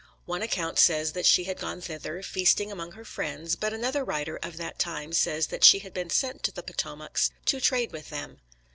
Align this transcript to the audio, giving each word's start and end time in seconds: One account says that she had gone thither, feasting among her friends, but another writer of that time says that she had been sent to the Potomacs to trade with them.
One 0.25 0.41
account 0.41 0.79
says 0.79 1.11
that 1.11 1.27
she 1.27 1.43
had 1.43 1.59
gone 1.59 1.79
thither, 1.79 2.23
feasting 2.23 2.71
among 2.71 2.93
her 2.93 3.05
friends, 3.05 3.55
but 3.55 3.71
another 3.71 4.03
writer 4.03 4.39
of 4.41 4.57
that 4.57 4.79
time 4.79 5.13
says 5.13 5.45
that 5.53 5.63
she 5.63 5.77
had 5.77 5.93
been 5.93 6.09
sent 6.09 6.41
to 6.41 6.51
the 6.51 6.63
Potomacs 6.63 7.29
to 7.45 7.61
trade 7.61 7.91
with 7.91 8.09
them. 8.09 8.39